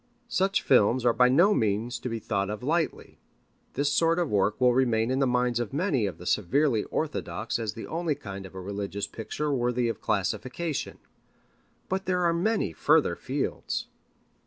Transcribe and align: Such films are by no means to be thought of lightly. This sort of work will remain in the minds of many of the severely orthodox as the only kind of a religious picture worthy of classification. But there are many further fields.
Such 0.29 0.63
films 0.63 1.05
are 1.05 1.13
by 1.13 1.29
no 1.29 1.53
means 1.53 1.99
to 1.99 2.09
be 2.09 2.17
thought 2.17 2.49
of 2.49 2.63
lightly. 2.63 3.19
This 3.75 3.93
sort 3.93 4.17
of 4.17 4.31
work 4.31 4.59
will 4.59 4.73
remain 4.73 5.11
in 5.11 5.19
the 5.19 5.27
minds 5.27 5.59
of 5.59 5.73
many 5.75 6.07
of 6.07 6.17
the 6.17 6.25
severely 6.25 6.85
orthodox 6.85 7.59
as 7.59 7.75
the 7.75 7.85
only 7.85 8.15
kind 8.15 8.47
of 8.47 8.55
a 8.55 8.59
religious 8.61 9.05
picture 9.05 9.53
worthy 9.53 9.87
of 9.89 10.01
classification. 10.01 10.97
But 11.87 12.05
there 12.05 12.23
are 12.23 12.33
many 12.33 12.73
further 12.73 13.15
fields. 13.15 13.85